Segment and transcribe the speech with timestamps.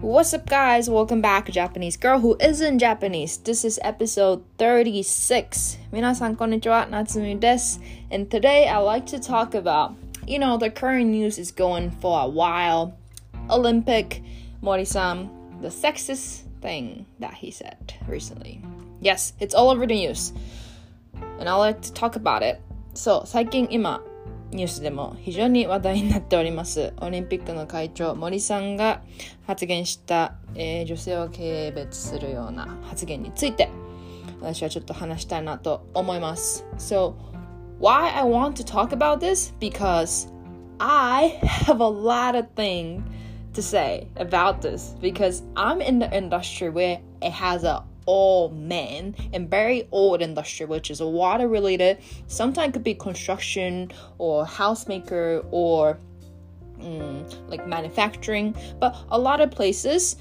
[0.00, 0.88] What's up, guys?
[0.88, 3.38] Welcome back, Japanese girl who isn't Japanese.
[3.38, 5.78] This is episode 36.
[5.90, 6.86] 皆さん、こんにちは。
[6.86, 7.80] 夏美です。
[8.10, 9.92] And today I like to talk about,
[10.26, 12.92] you know, the current news is going for a while.
[13.48, 14.22] Olympic,
[14.62, 15.28] Mori-san,
[15.60, 18.60] the sexist thing that he said recently.
[19.00, 20.32] Yes, it's all over the news.
[21.38, 22.60] And I like to talk about it.
[22.94, 24.00] So, 最近今、
[24.51, 29.01] ニュースでも非常に話題になっておりますオリンピックの会長森さんが
[29.47, 33.69] 発言した、えー、女性を軽蔑するような発言について
[34.41, 37.15] 私はちょっと話したいなと思います So
[37.79, 40.31] why I want to talk about this because
[40.79, 43.01] I have a lot of things
[43.53, 49.15] to say about this because I'm in the industry where it has a all men
[49.33, 51.99] and very old industry, which is water related.
[52.27, 55.97] Sometimes could be construction or housemaker or
[56.79, 58.55] mm, like manufacturing.
[58.79, 60.15] But a lot of places,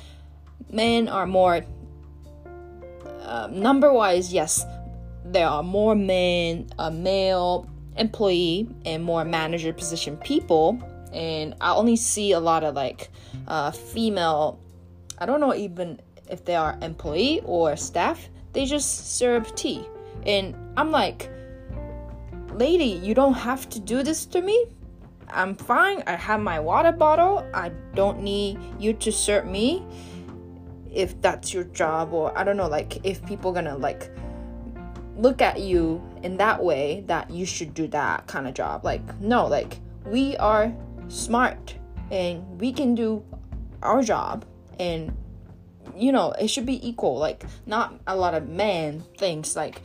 [0.71, 1.65] men are more
[3.23, 4.33] uh, number wise.
[4.33, 4.65] Yes,
[5.25, 10.81] there are more men, a male employee, and more manager position people.
[11.13, 13.11] And I only see a lot of like
[13.49, 14.61] uh, female.
[15.19, 16.01] I don't know even
[16.31, 19.87] if they are employee or staff, they just serve tea.
[20.27, 21.31] And I'm like,
[22.55, 24.67] lady, you don't have to do this to me.
[25.29, 26.03] I'm fine.
[26.07, 27.47] I have my water bottle.
[27.55, 29.85] I don't need you to serve me
[30.93, 34.11] if that's your job or I don't know like if people gonna like
[35.17, 38.85] look at you in that way that you should do that kind of job.
[38.85, 40.75] Like no, like we are
[41.09, 41.77] smart
[42.11, 43.25] and we can do
[43.83, 44.45] our job
[44.79, 45.13] and
[45.97, 47.19] you know, it should be equal.
[47.19, 49.83] Like, not a lot of men thinks like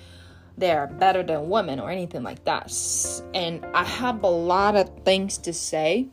[0.58, 2.73] they're better than women or anything like that.
[3.34, 6.08] And I have a lot of things to say,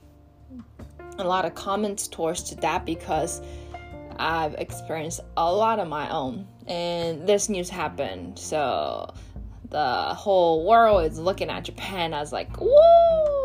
[1.19, 3.41] a lot of comments towards to that because
[4.19, 6.47] I've experienced a lot of my own.
[6.67, 9.13] And this news happened, so
[9.71, 13.42] the whole world is looking at Japan as like, woo!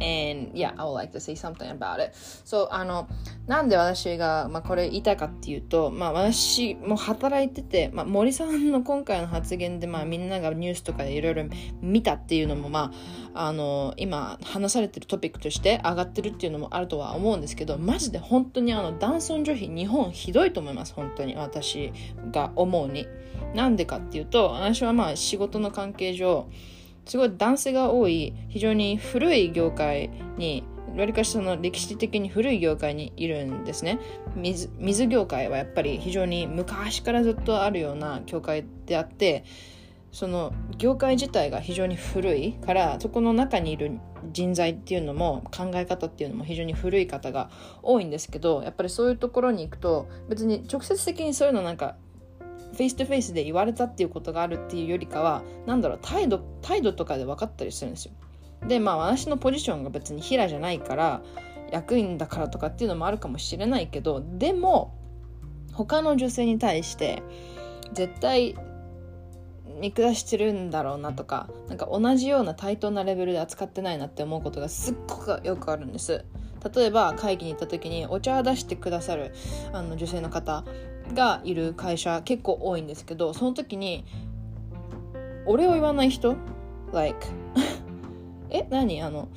[0.00, 2.12] And yeah, I would like to say something about it.
[2.44, 3.08] So, あの、
[3.46, 11.44] なんで私が、まあ、これ言いたいかっていうと、まあ、私も働いてて、まあ、森さんの今回の発言で、まあ、みんながニュースとかでいろいろ
[11.80, 12.92] 見たっていうのも、ま
[13.34, 21.34] あ、あの、今話されてるトピックとして上がってるっていうのもあるとは思うんですけど、マジで本当にあの、男尊女卑、日本ひどいと思います、本当に。
[21.36, 21.92] 私
[22.32, 23.06] が思うに。
[23.54, 26.48] なんでかっていうと、私はまあ、仕事の関係上、
[27.06, 30.64] すごい男性が多い非常に古い業界に
[30.96, 33.98] わりかしその歴史的に古い業界にいるんですね。
[34.34, 39.44] 水水業界はやっぱり非常に昔からずっとあるような業界であって
[40.10, 43.98] その業界自体が非常に古いからそこの中にいる
[44.32, 47.50] 人材っていうのも考え方っていうのも非常に古い方が
[47.82, 51.96] 多いんですけどやっぱりそういうところに行くと別に直接的にそういうのなんか
[52.76, 58.12] フェイストフェイスで言われたっていうことがあるっていうよりかはなんだろう態度態度とかで分かったりするんですよ。
[58.68, 61.22] でまあ私のポジションが別に平じゃないから
[61.72, 64.94] 役員だからとかっていうのもあるかもしれないけどでも
[65.72, 67.22] 他の女性に対して
[67.92, 68.56] 絶対
[69.80, 76.24] 見下してるんだろうなとかなんか同じような対等なレベルで扱ってないなって思うことがすっごくよくあるんです。
[76.74, 79.32] 例えば会議に行った時にお茶を出してくださる
[79.72, 80.64] あの女性の方
[81.14, 84.04] がいる会社結構多いんですけどその時に
[85.46, 86.36] 俺を言わない人？
[86.92, 87.26] Like
[88.50, 89.02] え何？
[89.02, 89.28] あの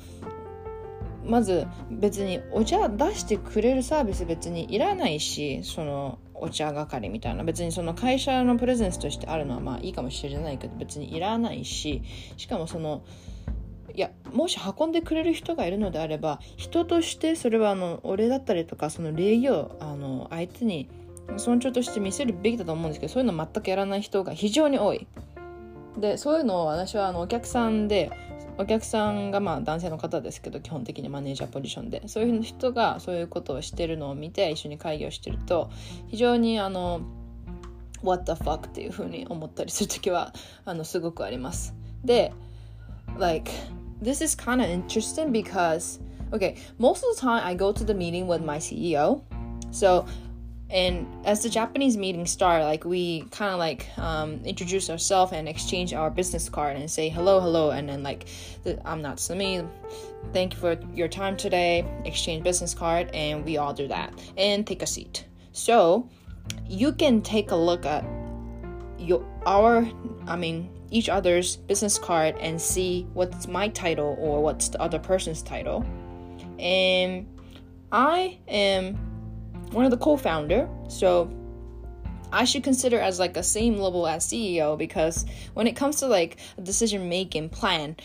[1.24, 7.44] まず別にお茶出してくれるサービス別にいらないしそのお茶係みたいな。
[7.44, 12.02] 別にその会社のプレゼンスとしてあるのはまあいいかもしれないけど別にいらないし
[12.36, 13.02] しかもその
[13.94, 20.88] いやもし運んでくれる人がいるのであれば人としてそれはあのお礼だったりとかその礼儀をあの相手に
[21.38, 25.06] 尊重として見せるべきだと思うんですけどそういうの全くやらない人が非常に多い。
[25.98, 28.10] でそういうのを私はあのお客さんで
[28.58, 35.70] お客さんがまあ男性の方ですけど基本的にマネージャーポジションでそういう人がそういうことをしてるのを見て一緒に会議をしてると
[36.08, 37.00] 非常にあの
[38.02, 40.32] What the fuck っていうふうに思ったりする時は
[40.64, 41.74] あのすごくあります。
[42.04, 42.32] で
[43.18, 43.50] like
[44.02, 46.00] this is kind of interesting because
[46.30, 49.20] okay most of the time I go to the meeting with my CEO
[49.70, 50.04] so
[50.70, 55.48] and as the japanese meeting start like we kind of like um, introduce ourselves and
[55.48, 58.26] exchange our business card and say hello hello and then like
[58.62, 59.68] the, i'm Natsumi
[60.32, 64.66] thank you for your time today exchange business card and we all do that and
[64.66, 65.26] take a seat.
[65.52, 66.08] So
[66.66, 68.04] you can take a look at
[68.98, 69.88] your our
[70.26, 74.98] i mean each other's business card and see what's my title or what's the other
[74.98, 75.84] person's title.
[76.58, 77.26] And
[77.92, 79.09] i am
[79.72, 80.68] one of the co-founder.
[80.88, 81.30] So
[82.32, 86.06] I should consider as like a same level as CEO because when it comes to
[86.06, 87.96] like a decision making plan,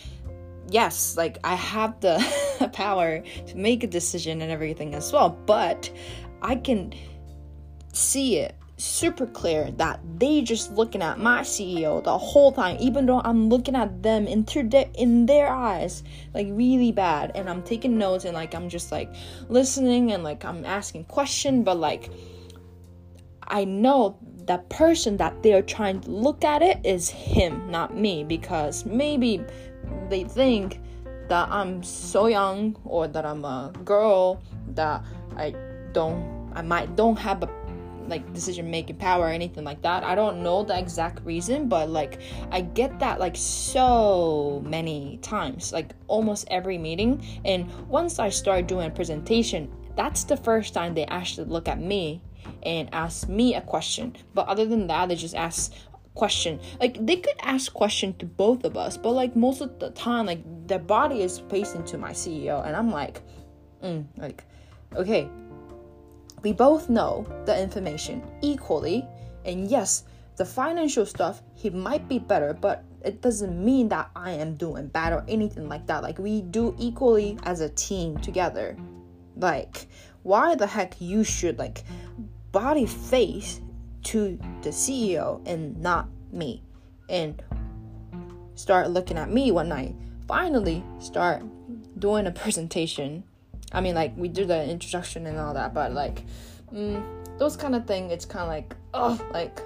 [0.70, 5.90] yes, like I have the power to make a decision and everything as well, but
[6.42, 6.92] I can
[7.92, 13.06] see it super clear that they just looking at my CEO the whole time, even
[13.06, 16.02] though I'm looking at them into their in their eyes,
[16.34, 19.12] like really bad, and I'm taking notes and like I'm just like
[19.48, 22.10] listening and like I'm asking question, but like
[23.48, 28.24] I know the person that they're trying to look at it is him, not me,
[28.24, 29.42] because maybe
[30.10, 30.80] they think
[31.28, 35.02] that I'm so young or that I'm a girl that
[35.36, 35.54] I
[35.92, 37.65] don't I might don't have a
[38.08, 40.04] like decision making power or anything like that.
[40.04, 42.20] I don't know the exact reason, but like
[42.50, 47.24] I get that like so many times, like almost every meeting.
[47.44, 51.80] And once I start doing a presentation, that's the first time they actually look at
[51.80, 52.22] me
[52.62, 54.16] and ask me a question.
[54.34, 55.72] But other than that, they just ask
[56.14, 59.90] question like they could ask question to both of us but like most of the
[59.90, 63.20] time like their body is facing to my ceo and i'm like
[63.84, 64.42] mm, like
[64.96, 65.28] okay
[66.46, 69.04] we both know the information equally,
[69.44, 70.04] and yes,
[70.36, 74.86] the financial stuff, he might be better, but it doesn't mean that I am doing
[74.86, 76.04] bad or anything like that.
[76.04, 78.76] Like, we do equally as a team together.
[79.34, 79.88] Like,
[80.22, 81.82] why the heck you should, like,
[82.52, 83.60] body face
[84.04, 86.62] to the CEO and not me?
[87.08, 87.42] And
[88.54, 89.96] start looking at me when I
[90.28, 91.42] finally start
[91.98, 93.24] doing a presentation
[93.76, 96.24] I mean, like we do the introduction and all that, but like
[96.72, 97.04] mm,
[97.38, 99.60] those kind of thing, it's kind of like oh, like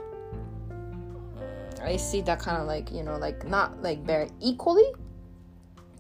[1.80, 4.92] I see that kind of like you know, like not like very equally.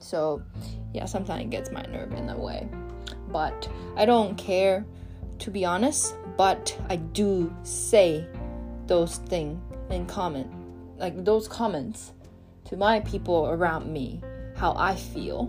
[0.00, 0.42] So
[0.92, 2.68] yeah, sometimes it gets my nerve in a way,
[3.28, 4.84] but I don't care
[5.38, 6.16] to be honest.
[6.36, 8.26] But I do say
[8.88, 9.56] those things
[9.90, 10.50] in comment,
[10.98, 12.12] like those comments
[12.64, 14.20] to my people around me,
[14.56, 15.44] how I feel,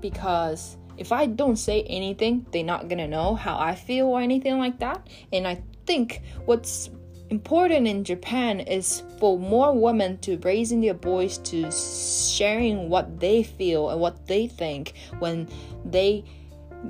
[0.00, 4.58] because if I don't say anything, they're not gonna know how I feel or anything
[4.58, 5.06] like that.
[5.32, 6.90] And I think what's
[7.30, 13.42] important in Japan is for more women to raising their voice to sharing what they
[13.42, 15.48] feel and what they think when
[15.84, 16.24] they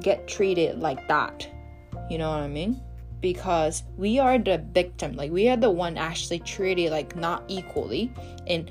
[0.01, 1.49] get treated like that.
[2.11, 2.81] You know what I mean?
[3.21, 8.13] Because we are the victim, like we are the one actually treated like not equally
[8.47, 8.71] and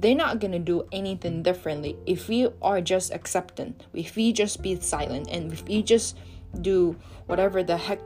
[0.00, 4.78] they're not gonna do anything differently if we are just accepting if we just be
[4.80, 6.16] silent and if we just
[6.60, 6.96] do
[7.26, 8.00] whatever the heck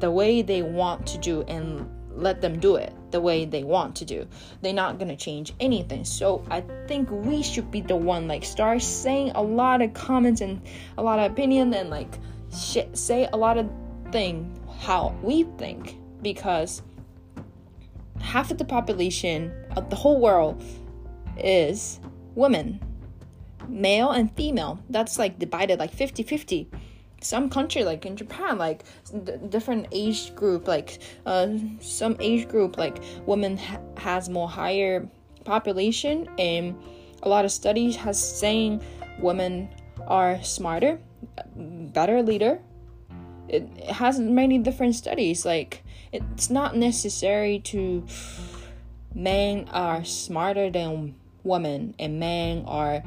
[0.00, 3.96] the way they want to do and let them do it the way they want
[3.96, 4.26] to do.
[4.60, 6.04] They're not gonna change anything.
[6.04, 10.40] So i think we should be the one like start saying a lot of comments
[10.40, 10.60] and
[10.98, 12.18] a lot of opinion and like
[12.54, 13.70] shit, say a lot of
[14.10, 16.82] thing how we think because
[18.20, 20.62] half of the population of the whole world
[21.38, 22.00] is
[22.34, 22.80] women,
[23.68, 24.78] male and female.
[24.90, 26.68] That's like divided like 50 50.
[27.20, 28.82] Some country, like in Japan, like
[29.24, 31.48] d- different age group, like uh,
[31.80, 35.08] some age group, like women ha- has more higher
[35.44, 36.76] population, and
[37.22, 38.82] a lot of studies has saying
[39.20, 39.68] women
[40.08, 40.98] are smarter,
[41.54, 42.60] better leader.
[43.48, 45.46] It, it has many different studies.
[45.46, 48.04] Like it's not necessary to
[49.14, 53.02] men are smarter than women and men are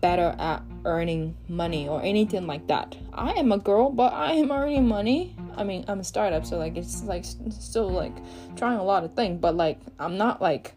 [0.00, 2.96] better at earning money or anything like that.
[3.14, 5.36] I am a girl, but I am earning money.
[5.56, 8.14] I mean, I'm a startup, so like it's like still like
[8.56, 10.74] trying a lot of things, but like I'm not like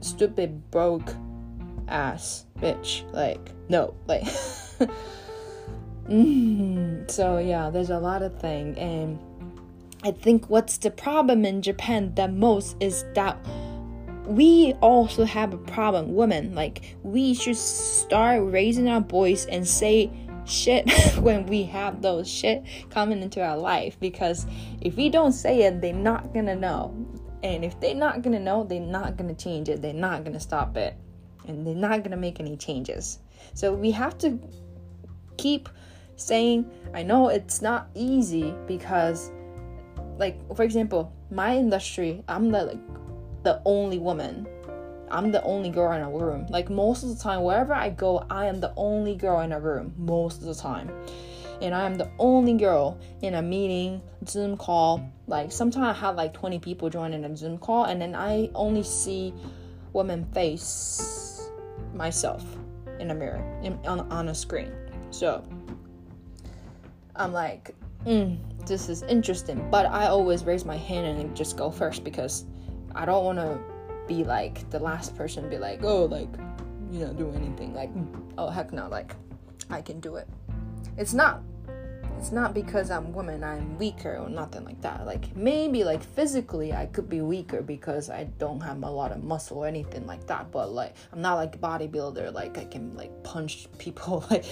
[0.00, 1.14] stupid broke
[1.88, 3.10] ass bitch.
[3.12, 4.22] Like no, like
[6.08, 9.18] mm, so yeah, there's a lot of thing, and
[10.04, 13.36] I think what's the problem in Japan the most is that
[14.26, 16.54] we also have a problem, women.
[16.54, 20.10] Like, we should start raising our voice and say
[20.44, 23.98] shit when we have those shit coming into our life.
[24.00, 24.46] Because
[24.80, 26.94] if we don't say it, they're not gonna know.
[27.42, 29.82] And if they're not gonna know, they're not gonna change it.
[29.82, 30.96] They're not gonna stop it.
[31.46, 33.20] And they're not gonna make any changes.
[33.54, 34.38] So we have to
[35.36, 35.68] keep
[36.16, 39.30] saying, I know it's not easy because,
[40.18, 42.78] like, for example, my industry, I'm the like
[43.46, 44.44] the only woman.
[45.08, 46.46] I'm the only girl in a room.
[46.50, 49.60] Like most of the time, wherever I go, I am the only girl in a
[49.60, 50.90] room most of the time.
[51.62, 55.08] And I am the only girl in a meeting, Zoom call.
[55.28, 58.82] Like sometimes I have like 20 people joining a Zoom call, and then I only
[58.82, 59.32] see
[59.92, 61.48] women face
[61.94, 62.44] myself
[62.98, 64.72] in a mirror in, on, on a screen.
[65.12, 65.44] So
[67.14, 69.70] I'm like, mm, this is interesting.
[69.70, 72.44] But I always raise my hand and just go first because
[72.96, 73.58] I don't want to
[74.06, 76.28] be like the last person be like, oh, like,
[76.90, 77.74] you know, do anything.
[77.74, 77.90] Like,
[78.38, 79.14] oh, heck no, like,
[79.70, 80.28] I can do it.
[80.96, 81.42] It's not
[82.18, 85.06] it's not because I'm woman I'm weaker or nothing like that.
[85.06, 89.22] Like maybe like physically I could be weaker because I don't have a lot of
[89.22, 90.50] muscle or anything like that.
[90.50, 92.32] But like I'm not like a bodybuilder.
[92.32, 94.44] Like I can like punch people like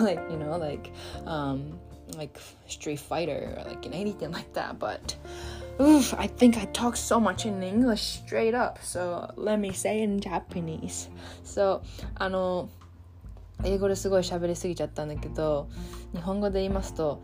[0.00, 0.92] like you know like
[1.26, 1.78] um
[2.16, 4.78] like street fighter or like anything like that.
[4.78, 5.14] But
[5.80, 8.78] oof, I think I talk so much in English straight up.
[8.82, 11.10] So let me say in Japanese.
[11.44, 11.82] So
[12.14, 12.68] あの
[13.64, 15.68] 英語ですごい喋りすぎちゃったんだけど
[16.12, 17.20] 日本語で言いますと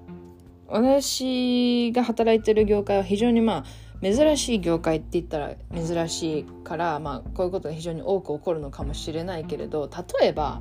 [0.69, 3.65] 私が働いてる業界は非常にまあ
[4.03, 9.91] 珍しい業界って言ったら珍しいから、まあ、こういうことが非常に多く起こるのかもしれないけれど
[10.21, 10.61] 例えば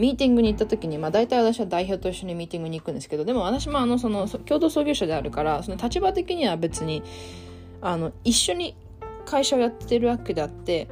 [0.00, 7.02] ミーティングに行った時に、まあ、大体私は代表と一緒にミーティングに行くんですけどでも私もあのその共同創業者であるからその立場的には別に
[7.82, 8.74] あの一緒に
[9.26, 10.88] 会社をやってるわけであって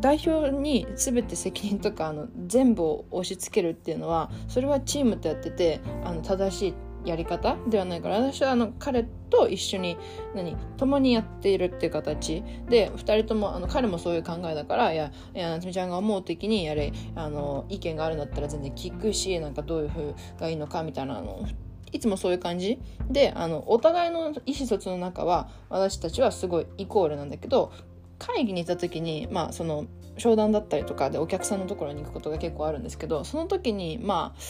[0.00, 6.74] 代表に全て責任とかあの全部を押し付けるっていうのはそれはチームとやっててあの正しい
[7.06, 7.56] やり方？
[7.68, 9.96] ではないから私はあの彼と一緒に
[10.34, 10.56] 何？
[10.76, 12.42] 共にやっているっていう形。
[12.68, 21.46] で2人ともあの彼もそういう考えだからいやいや夏美ちゃんが思う時にやれあの意見があるんだったら全然聞くしなんかどういう風がいいのかみたいなの
[21.92, 22.80] いつもそういう感じ。
[23.08, 27.72] であのお互いの意思疎通の中は私たちはすごいイコールなんだけど
[28.18, 29.86] 会議に行った時にまあその
[30.18, 34.40] 商談だったりとかでお客さんのところに行くことが結構あるんですけどその時にまあ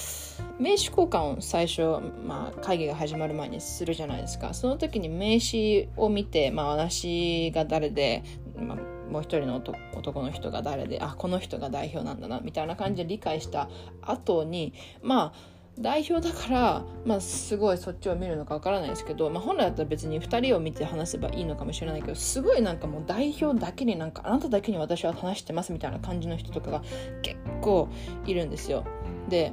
[0.58, 1.82] 名刺交換を最初、
[2.24, 4.54] まあ、会議が始まる前にするじゃないですか。
[4.54, 8.22] その時に名刺を見て、まあ、私が誰で、
[8.58, 8.78] まあ、
[9.10, 13.68] もう一人の男の人が誰であこの人が代表なんだなみたいな感じで理解した
[14.02, 26.82] 後にまあ代表だから、まあ、すごいそっちを見るのかわからないですけど、まあ、本来だったら別に2人を見て話せばいいのかもしれないけどすごいなんかもう代表だけになんかあなただけに私は話してますみたいな感じの人とかが
[27.20, 27.88] 結構
[28.24, 28.84] いるんですよ。
[29.28, 29.52] で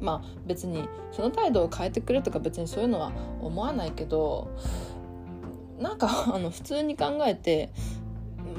[0.00, 4.50] まあ別にその態度を変えてくれとか別にそういうのは思わないけど
[5.78, 7.70] なんかあの普通に考えて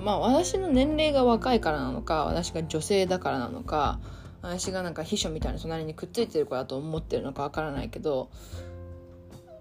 [0.04, 4.00] まあ私の年齢が若いからなのか私が女性だからなのか
[4.41, 8.29] 私がなんか秘書みたいな隣にくっついてる子だと思ってるのかわからないけど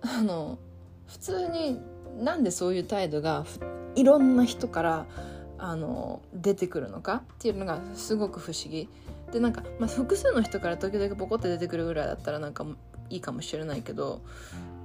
[0.03, 0.59] あの
[1.07, 1.81] 普通に
[2.19, 3.45] なんでそういう態度が
[3.95, 5.07] いろんな人から
[5.59, 8.89] あの出てくるのかっていうのがすごく不思議。
[9.33, 12.65] でなんか、まあ、複数の人から時々ポコって出てくるぐらいだったらなんか
[13.11, 14.23] いいかもしれないけど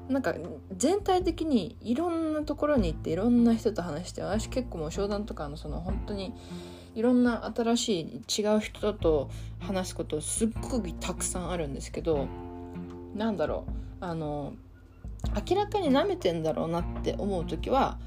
[0.10, 0.34] なんか
[0.76, 6.34] 全体的にいろんなところに行っていろんな人と話して私結構もう商談とかのその本当に
[6.96, 9.30] いろんな新しい違う人と
[9.60, 12.28] 話すことすっごくたくさんあるんですけど
[13.16, 13.66] なんだろ
[14.02, 14.54] うあの
[15.50, 17.98] 明らかに舐めてんだろうなって思う時は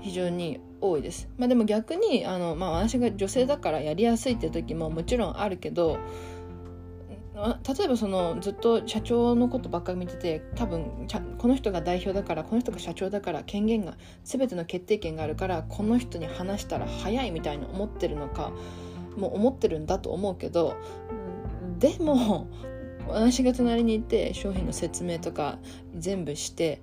[0.00, 1.28] 非常に多いです。
[1.36, 5.98] まあ、でも逆にあの、まあ、私が女性だからやりやすいって時ももちろんあるけど
[7.38, 11.06] 例えばそのずっと社長のことばっかり見てて多分
[11.38, 18.50] この人が代表だからこの人が社長だから権限が全ての決定権があるからこの人に話したら早いみたいに思ってるのか
[19.16, 20.76] もう思ってるんだと思うけど
[21.78, 22.48] でも
[23.06, 25.58] 私が隣にいて商品の説明とか
[25.96, 26.82] 全部して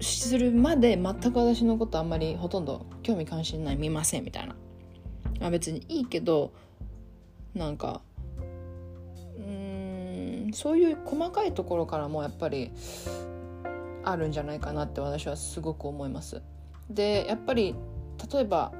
[0.00, 4.56] するまで全く私のことあんまりほとんど興味関心ない見ませんみたいな、
[5.42, 6.52] あ、別にいいけど
[7.54, 8.00] なんか
[10.52, 12.70] そういう細かいところからもやっぱり
[14.04, 16.42] あるんじゃないかなって私はすごく思います
[16.90, 17.74] でやっぱり
[18.32, 18.72] 例えば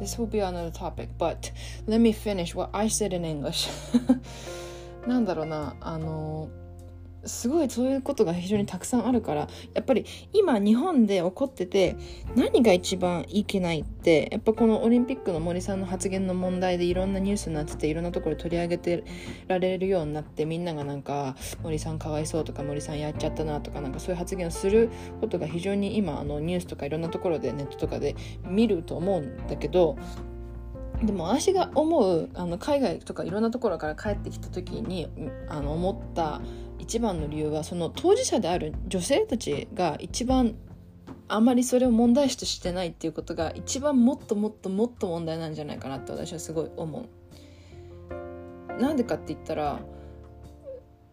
[0.00, 1.52] This will be another topic, but
[1.86, 3.68] let me finish what I said in English.
[5.06, 6.48] なんだろうな、あの、
[7.28, 11.96] すごいそういうことが非常にたくさんあるからやっぱり今日本で起こってて
[12.34, 19.04] 何が一番いけないってやっぱこのオリンピックの森さんの発言の問題でいろんなニュースになってていろんなところで取り上げて
[19.48, 24.90] られるようになってみんながなんか森さんかわいそうとか森さんやっちゃったなとかなんかそういう発言をする
[25.20, 29.96] ことが非常に今あのニュースとかいろんなところでネットとかで見ると思うんだけど
[31.02, 35.08] でも私が思うあの海外とかいろんなところから帰ってきた時に
[35.48, 36.40] あの思った
[36.86, 40.54] 一番の理由はその当事者である女性たちが一番
[41.26, 47.06] あまりそれを問題視としてないっていうことが一番もっともっともっと問題なんじゃないかなって私はすごい思
[48.78, 48.80] う。
[48.80, 49.80] なんでかって言ったら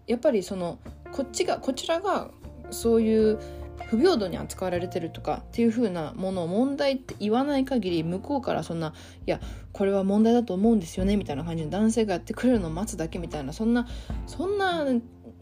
[0.05, 0.77] やっぱりその
[1.11, 2.29] こっちがこちらが
[2.69, 3.39] そういう
[3.87, 8.93] 不平等に扱われてるとかっていう風なものを問題って言わない限り向こうからそんな
[9.25, 9.39] いや
[9.71, 13.87] これは問題だと思うんですよねみたいな感じで男性がやってくれるのを待つだけみたいなそんな
[14.27, 14.85] そんな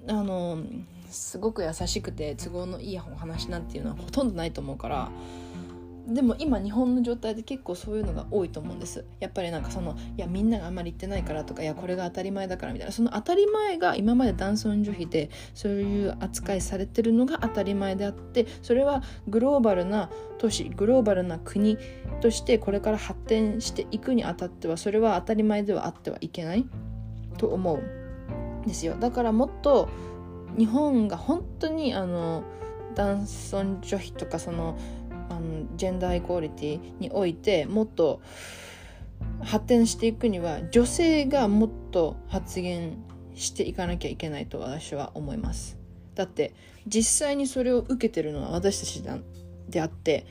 [0.07, 0.59] あの
[1.09, 5.11] すごく優しくて都合のいいお話なんていうのはほとんどないと思うから
[6.07, 9.05] でも今日本の状態で結構そういうのが多いと思うんです。
[9.19, 12.91] やっぱりなんかそのいやみんながあんまり言ってないからとかいやこれが当たり前だからみたいな。
[12.91, 21.77] その当たり前が今まで男尊女卑でそういう扱いされてるのが当たり前であってそれはグローバルな都市グローバルな国
[22.19, 26.65] としてこれから発展していくにあたってはそれは当たり前ではあってはいけない
[27.37, 28.00] と思う。
[28.65, 28.95] ですよ。
[28.99, 29.89] だからもっと
[30.57, 32.43] 日本が本当にあの
[32.95, 34.77] 男尊女卑とかその
[35.29, 38.21] あのジェンダーイコーリティにおいてもっと
[39.41, 42.97] 発展していくには女性がもっと発言
[43.33, 45.77] していかなきゃいけないと私は思います。
[46.15, 46.53] だって
[46.85, 49.03] 実際にそれを受けてるのは私たち
[49.69, 50.25] であって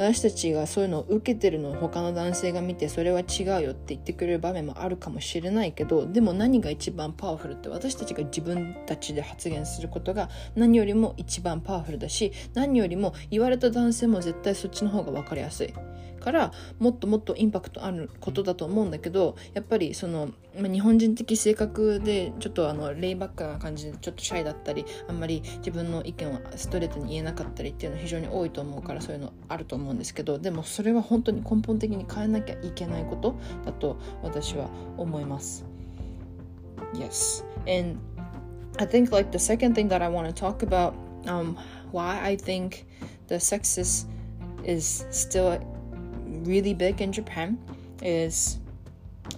[0.00, 15.74] 私たちがそういうのを受けてるのを他の男性が見てそれは違うよって言ってくれる場面もあるかもしれないけどでも何が一番パワフルって私たちが自分たちで発言することが何よりも一番パワフルだし何よりも言われた男性も絶対そっちの方が分かりやすい。
[16.20, 35.64] からもっともっとインパクトあることだと思うんだけどやっぱりその、まあ、日本人的性格でちょっとあのレイバックな感じでちょっとシャイだったりあんまり自分の意見をストレートに言えなかったりっていうのは非常に多いと思うからそういうのあると思うんですけどでもそれは本当に根本的に変えなきゃいけないことだと私は思います。
[36.94, 37.44] Yes.
[37.66, 37.98] And
[38.78, 40.94] I think like the second thing that I want to talk about
[41.26, 41.56] um,
[41.92, 42.86] why I think
[43.28, 44.06] the sexist
[44.64, 45.58] is still
[46.44, 47.58] really big in Japan
[48.02, 48.58] is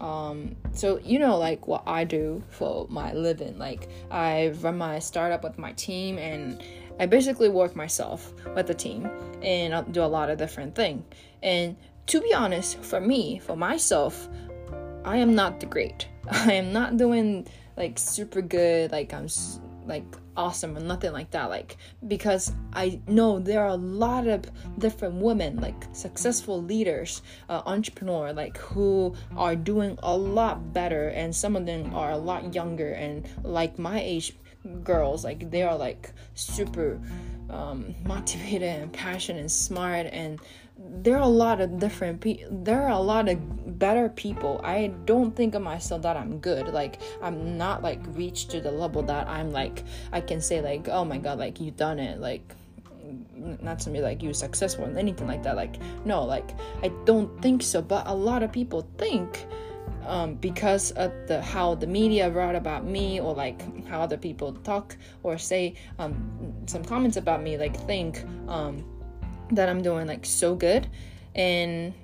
[0.01, 3.59] um so you know like what I do for my living.
[3.59, 6.63] Like I run my startup with my team and
[7.01, 9.11] I basically work myself with the team
[9.43, 11.03] and I'll do a lot of different things
[11.43, 14.29] and to be honest for me for myself
[15.05, 16.09] I am not the great.
[16.31, 18.93] I am not doing like super good.
[18.93, 19.29] Like I'm
[19.85, 20.05] like
[20.37, 21.77] awesome or nothing like that like
[22.09, 24.45] because i know there are a lot of
[24.79, 31.35] different women like successful leaders uh, entrepreneur like who are doing a lot better and
[31.35, 34.35] some of them are a lot younger and like my age
[34.83, 37.01] girls like they are like super
[37.51, 40.41] um, motivated and passionate and smart and
[40.79, 43.39] there are a lot of different people there are a lot of
[43.79, 44.61] better people.
[44.63, 46.69] I don't think of myself that i'm good.
[46.69, 50.89] Like i'm not like reached to the level that i'm like i can say like
[50.89, 52.55] oh my god like you done it like
[53.61, 56.51] not to me like you successful and anything like that like no like
[56.83, 57.83] i don't think so.
[57.83, 59.47] But a lot of people think
[60.07, 64.53] um, because of the how the media wrote about me or like how other people
[64.53, 68.85] talk or say um, some comments about me like think um,
[69.55, 70.89] that I'm doing like so good.
[71.35, 71.95] And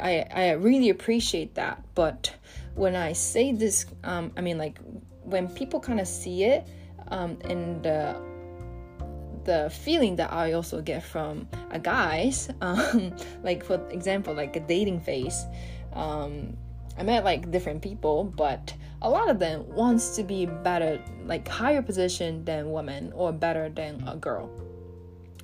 [0.00, 1.82] I I really appreciate that.
[1.94, 2.34] But
[2.74, 4.78] when I say this um I mean like
[5.24, 6.66] when people kind of see it
[7.08, 8.16] um and the
[9.44, 14.60] the feeling that I also get from a guys um like for example like a
[14.60, 15.44] dating phase
[15.92, 16.56] um
[16.96, 21.46] I met like different people but a lot of them wants to be better like
[21.48, 24.48] higher position than women or better than a girl.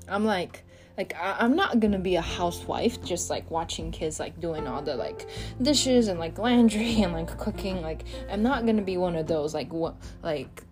[0.07, 0.64] I'm like
[0.98, 4.82] like I- am not gonna be a housewife just like watching kids like doing all
[4.82, 5.26] the like
[5.62, 7.80] dishes and like laundry and like cooking.
[7.80, 10.64] Like i'm not gonna be one of those like what like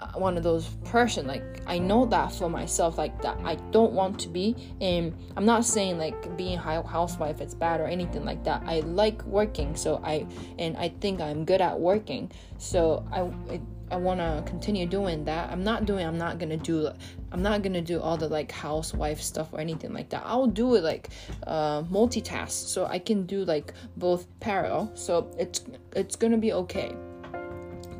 [0.00, 1.28] uh, one of those person.
[1.28, 4.56] Like i know that for myself like that i don't want to be.
[4.80, 8.64] And i'm not saying like being a housewife it's bad or anything like that.
[8.66, 10.26] I like working so i
[10.58, 12.32] and i think i'm good at working.
[12.58, 13.20] So i
[13.54, 13.60] it,
[13.92, 15.50] I want to continue doing that.
[15.50, 16.90] I'm not doing I'm not going to do
[17.30, 20.22] I'm not going to do all the like housewife stuff or anything like that.
[20.24, 21.10] I'll do it like
[21.46, 24.90] uh multitask so I can do like both parallel.
[24.94, 26.96] So it's it's going to be okay.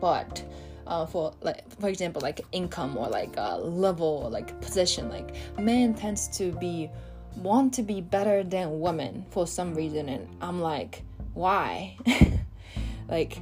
[0.01, 0.43] But
[0.87, 5.35] uh, for like for example like income or like uh, level or like position like
[5.59, 6.91] man tends to be
[7.37, 11.03] want to be better than women for some reason and i'm like
[11.35, 11.97] why
[13.09, 13.39] like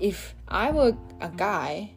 [0.00, 1.92] if I were a guy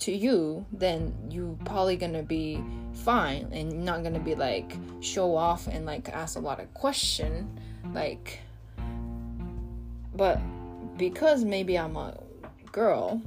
[0.00, 5.66] to you, then you probably gonna be fine and not gonna be like show off
[5.66, 7.58] and like ask a lot of question
[7.92, 8.40] like
[10.14, 10.40] but
[10.96, 12.16] because maybe I'm a
[12.70, 13.20] girl,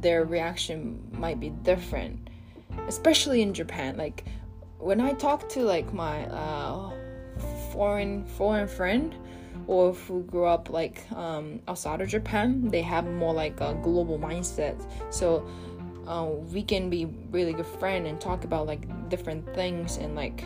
[0.00, 2.30] their reaction might be different.
[2.88, 3.96] Especially in Japan.
[3.96, 4.24] Like
[4.78, 6.90] when I talk to like my uh
[7.72, 9.14] foreign foreign friend
[9.66, 14.18] or who grew up like um, outside of Japan, they have more like a global
[14.18, 14.80] mindset.
[15.10, 15.46] So
[16.06, 20.44] uh, we can be really good friend and talk about like different things and like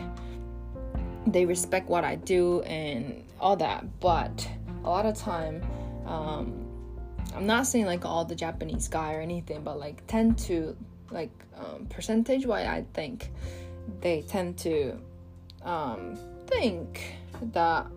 [1.27, 3.99] they respect what I do and all that.
[3.99, 4.47] But
[4.83, 5.61] a lot of time,
[6.05, 6.65] um,
[7.35, 10.75] I'm not saying like all the Japanese guy or anything, but like tend to
[11.11, 13.31] like um, percentage wise, I think
[14.01, 14.97] they tend to
[15.63, 17.15] um, think
[17.53, 17.87] that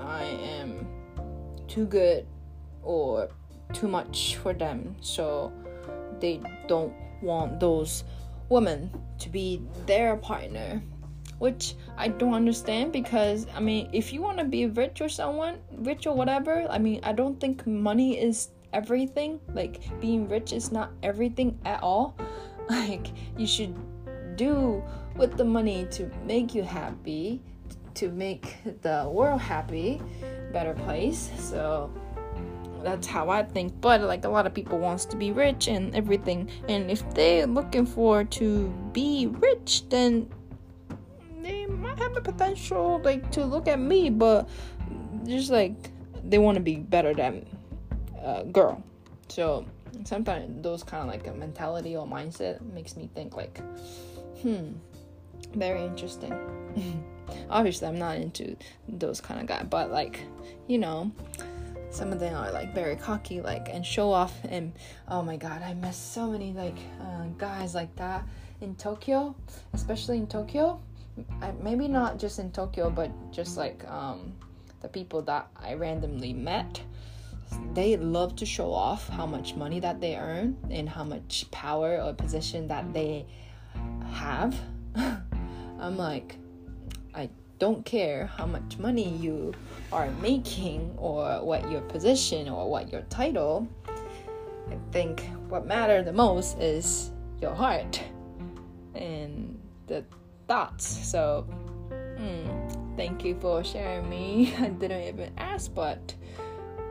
[0.00, 0.86] I am
[1.68, 2.26] too good
[2.82, 3.28] or
[3.72, 5.52] too much for them, so
[6.20, 8.04] they don't want those
[8.48, 10.82] women to be their partner
[11.40, 15.56] which I don't understand because I mean, if you want to be rich or someone,
[15.72, 19.40] rich or whatever, I mean, I don't think money is everything.
[19.54, 22.16] Like, being rich is not everything at all.
[22.70, 23.74] Like, you should
[24.36, 24.80] do
[25.16, 27.42] with the money to make you happy,
[27.94, 30.00] to make the world happy,
[30.52, 31.30] better place.
[31.38, 31.90] So,
[32.82, 33.80] that's how I think.
[33.80, 36.50] But like a lot of people wants to be rich and everything.
[36.68, 40.30] And if they're looking for to be rich, then
[41.42, 44.48] they might have a potential like to look at me, but
[45.26, 45.74] just like
[46.24, 47.46] they want to be better than
[48.22, 48.82] a girl.
[49.28, 49.66] So
[50.04, 53.60] sometimes those kind of like a mentality or mindset makes me think like,
[54.42, 54.72] hmm,
[55.54, 56.32] very interesting.
[57.50, 58.56] Obviously, I'm not into
[58.88, 60.20] those kind of guy, but like,
[60.66, 61.12] you know,
[61.90, 64.34] some of them are like very cocky, like and show off.
[64.48, 64.72] And
[65.08, 68.24] oh my god, I miss so many like uh, guys like that
[68.60, 69.34] in Tokyo,
[69.72, 70.80] especially in Tokyo
[71.60, 74.32] maybe not just in Tokyo, but just like um,
[74.80, 76.80] the people that I randomly met,
[77.74, 82.00] they love to show off how much money that they earn and how much power
[82.00, 83.26] or position that they
[84.12, 84.58] have.
[85.80, 86.36] I'm like,
[87.14, 89.52] I don't care how much money you
[89.92, 93.68] are making or what your position or what your title.
[93.86, 98.02] I think what matters the most is your heart
[98.94, 100.04] and the
[100.46, 100.86] thoughts.
[100.86, 101.46] So,
[101.90, 104.54] mm, thank you for sharing me.
[104.58, 106.14] I didn't even ask, but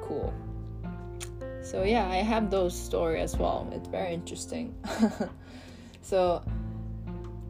[0.03, 0.33] cool.
[1.61, 3.67] So yeah, I have those story as well.
[3.71, 4.75] It's very interesting.
[6.01, 6.41] so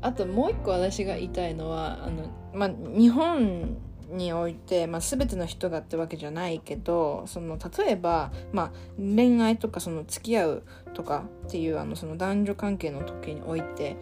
[0.01, 3.77] あともう一個私が言いたいのはあの、まあ、日本
[4.09, 13.97] において、まあ、全ての人がってわけじゃないけどその例えば、まあ、恋愛とかその付き合うとかっていうあのその男女関係の時において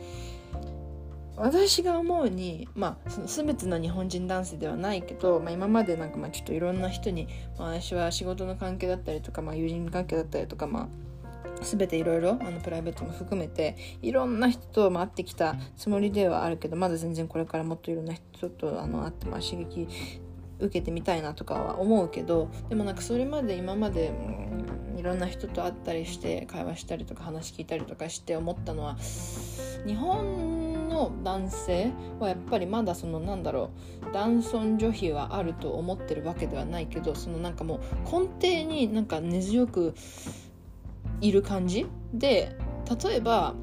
[1.36, 7.28] 私が思うに、まあ、その全ての日本人男性ではないけど、まあ、今までなんかまあちょっといろんな人に、
[7.60, 10.88] まあ、私は仕事の関係だったりとか、まあ、友人関係だったりとか、まあ、
[11.62, 19.88] 全ていろいろあのプライベートも含めていろんな人と会ってきたつもりではあるけどまだ全然これからもっといろんな人とあの会って、まあ、刺激
[20.60, 24.12] 受けてみたいなとかは思うけどでもなんかそれまで今まで、
[24.98, 28.98] いろんな人と会ったりして会話したりとか話聞いたりとかして思ったのは
[29.86, 33.70] 日本の男性はやっぱりまだそのなんだろ
[34.10, 39.94] う男尊女卑はあると思ってるわけではないけどそのなんかもう根底になんか根強く
[41.22, 41.86] いる感じ？
[42.14, 42.56] で
[43.04, 43.56] 例えば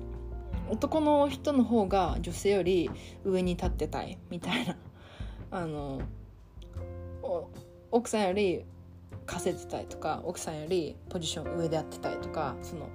[0.70, 2.90] 男の人の方が女性より
[3.24, 4.76] 上に立ってたいみたいな。
[5.50, 6.00] あの
[7.90, 8.64] 奥さんより
[9.24, 12.90] 稼いでたいとか奥さんよりポジション上であってたいとかその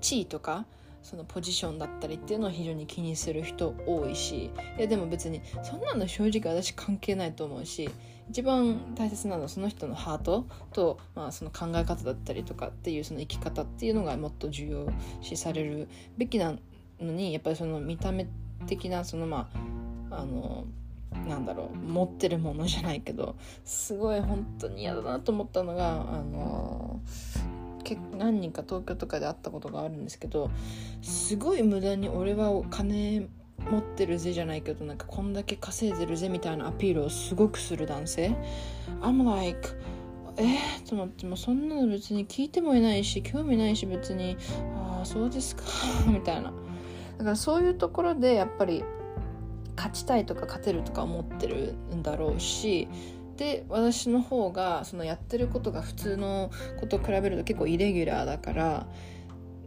[0.00, 0.66] 地位とか
[1.04, 7.90] そのポジションだったりっていうのを非常に気にする人多いしいやでも別にそんなの正直私関係ないと思うし
[8.30, 14.88] 一番大切なのはその人のハートと、まあ、その考え方だったりとかっていうその生き方っていうのがもっと重要
[15.20, 16.56] 視されるべきな
[16.98, 18.26] のにやっぱりその見た目
[18.66, 19.50] 的なそのま
[20.10, 20.64] ああの
[21.28, 27.00] なんだろう持ってるものじゃないけどすごい本当に嫌だなと思ったのがあの
[28.16, 30.50] 何人か東京とかで会ったことがあるんですけど
[31.02, 33.28] すごい無駄に俺は金
[33.70, 38.36] 持ってるぜじゃないけどなんかこんだけ稼いでるぜみたいなアピールをすごくする男性。
[39.00, 39.76] I'm like
[40.36, 44.36] えー、と思ってもそんなの別に聞いてもいないし興味ないし別に
[44.76, 45.62] ああそうですか
[46.10, 46.52] みたいな。
[47.18, 48.82] だからそういうところでやっぱり
[49.76, 52.88] 勝ちたいとか勝てるとか思ってるんだろうし
[53.36, 58.86] で私の方がそのやってることが普通のこと比べると結構イレギュラーだから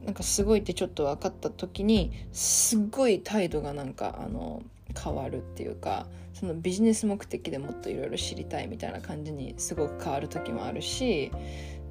[0.06, 4.64] なんかすごいってちょっと分かった時にすっごい態度がなんかあの
[4.98, 11.32] 変わるっていうかそのビジネス目的でもっといろいろ知りたいみたいな感じにすごく変わる時もあるし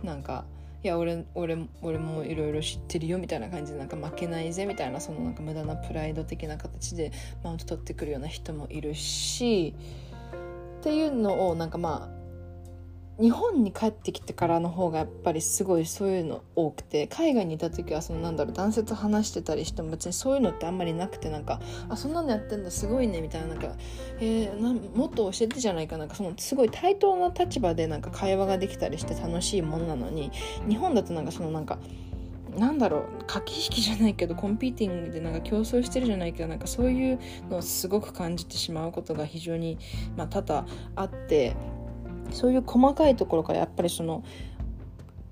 [0.02, 0.44] なんか
[0.82, 7.12] いや俺俺俺もいろいろ知ってるよみたいな感じでなんか負けないぜみたいなそのなんか無駄なプライド的な形で
[7.42, 9.74] マウント取ってくるような人もいるし
[10.86, 23.74] っていうのをなんかまあ日本に帰ってきてからの方がやっぱりすごいそういうの多くて海外にいた時はそのなんだろう男性と話してたりしても別にそういうのってあんまりなくてなんかあそんなのやってんだすごいねみたいななんか、
[24.20, 30.30] えー、なもっと教えてじゃないかなんかそのすごい対等な立場でなんか会話ができたりして楽しいものなのに
[30.68, 31.80] 日本だとなんかそのなんか
[32.56, 37.18] なんだろう駆け引きじゃないけどコンピーティングでなんか競争してるじゃないけどなんかそういう
[37.50, 39.78] のをすごく感じてしまうことが非常に、
[40.16, 41.54] まあ、多々あって
[42.30, 44.24] そういう細かいところからやっぱりその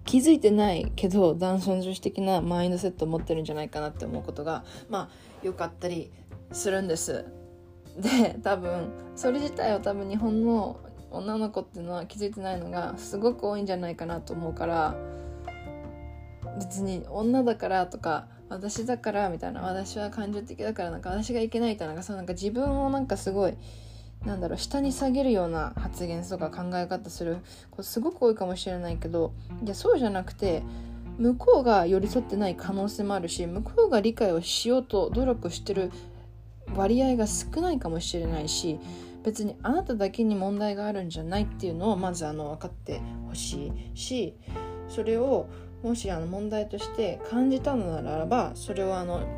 [0.05, 6.11] 気づいてないけど男尊女子的なマインドセットを持ってるんじゃないかなって思うことがまあよかったり
[6.53, 7.25] するんです。
[7.99, 14.97] で多分それ自体は多分日本の女の子っていうのは気づいてないのがすごく多いんじゃないかなと思うから
[16.59, 23.55] 別に女だからとか私だからみたいな私は感情的だからなんか私がいけないみたいななんかそうなんか自分をなんかすごい
[24.25, 27.39] なんだろう下に下げるような発言とか考え方する
[27.71, 29.33] こすごく多いかもしれないけど
[29.65, 30.63] いやそうじゃなくて
[31.19, 35.93] 向こうが寄り添ってない可能性もあるし向こうが理解をしようと努力してる
[36.75, 38.79] 割合が少ないかもしれないし
[39.23, 44.37] 別にあなただけに問題があるんじゃないっていうのをまずあの分かってほしいし
[44.89, 45.47] それを
[45.85, 49.29] もしあの問題として感じたのならばそれはあの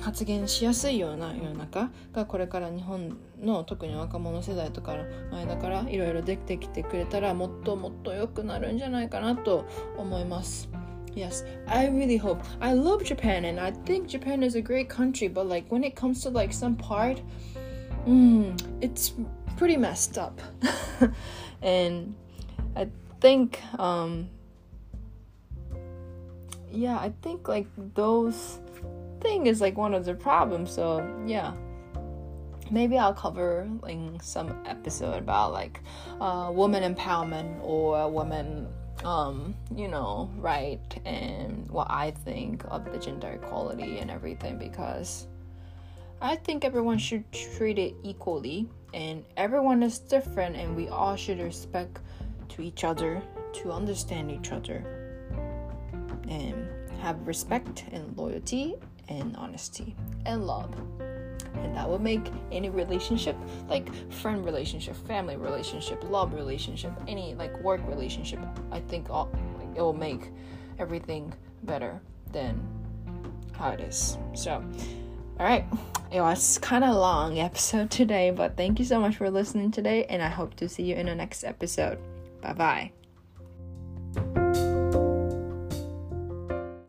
[0.00, 9.66] 発言しやすいような世の中がこれから日本の特に若者世代とかの間からいろいろできてきてくれたらもっともっと良くなるんじゃないかなと
[9.98, 10.68] 思います。
[11.16, 12.38] Yes, I really hope.
[12.60, 15.96] I love Japan and I think Japan is a great country, but like when it
[16.00, 17.20] comes to like some part,
[18.06, 19.12] mm, it's
[19.56, 20.40] pretty messed up.
[21.62, 22.14] and
[22.76, 22.88] I
[23.20, 24.28] think um
[26.70, 28.60] yeah, I think like those
[29.20, 30.72] thing is like one of the problems.
[30.72, 31.52] So yeah,
[32.70, 35.80] maybe I'll cover in some episode about like
[36.20, 38.68] uh, woman empowerment or woman
[39.04, 45.26] um you know right and what i think of the gender equality and everything because
[46.20, 51.40] i think everyone should treat it equally and everyone is different and we all should
[51.40, 52.00] respect
[52.48, 54.84] to each other to understand each other
[56.28, 56.59] and
[57.00, 58.76] have respect and loyalty
[59.08, 59.94] and honesty
[60.26, 60.72] and love.
[61.54, 63.36] And that will make any relationship,
[63.68, 68.38] like friend relationship, family relationship, love relationship, any like work relationship,
[68.70, 69.30] I think all,
[69.74, 70.30] it will make
[70.78, 71.32] everything
[71.64, 72.00] better
[72.32, 72.62] than
[73.52, 74.16] how it is.
[74.34, 74.64] So,
[75.38, 75.64] all right,
[76.12, 80.04] it was kind of long episode today, but thank you so much for listening today,
[80.04, 81.98] and I hope to see you in the next episode.
[82.40, 82.99] Bye bye.